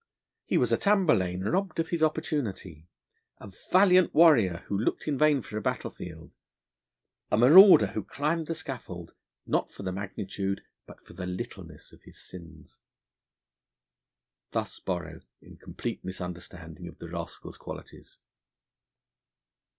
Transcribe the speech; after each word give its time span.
He 0.45 0.57
was 0.57 0.71
a 0.71 0.79
Tamerlane, 0.79 1.43
robbed 1.43 1.79
of 1.79 1.89
his 1.89 2.01
opportunity; 2.01 2.87
a 3.37 3.51
valiant 3.71 4.15
warrior, 4.15 4.63
who 4.65 4.75
looked 4.75 5.07
in 5.07 5.15
vain 5.15 5.43
for 5.43 5.59
a 5.59 5.61
battlefield; 5.61 6.31
a 7.29 7.37
marauder 7.37 7.85
who 7.85 8.03
climbed 8.03 8.47
the 8.47 8.55
scaffold 8.55 9.13
not 9.45 9.69
for 9.69 9.83
the 9.83 9.91
magnitude, 9.91 10.61
but 10.87 11.05
for 11.05 11.13
the 11.13 11.27
littleness 11.27 11.93
of 11.93 12.01
his 12.01 12.17
sins. 12.19 12.79
Thus 14.53 14.79
Borrow, 14.79 15.21
in 15.39 15.57
complete 15.57 16.03
misunderstanding 16.03 16.87
of 16.87 16.97
the 16.97 17.07
rascal's 17.07 17.57
qualities. 17.57 18.17